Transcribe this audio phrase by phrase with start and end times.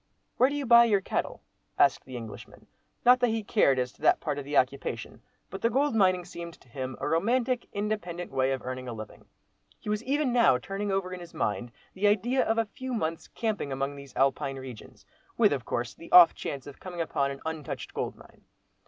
[0.37, 1.43] "Where do you buy your cattle?"
[1.77, 5.69] asked the Englishman—not that he cared as to that part of the occupation, but the
[5.69, 9.25] gold mining seemed to him a romantic, independent way of earning a living.
[9.79, 13.27] He was even now turning over in his mind the idea of a few months
[13.27, 15.05] camping among these Alpine regions,
[15.37, 18.41] with, of course, the off chance of coming upon an untouched gold mine.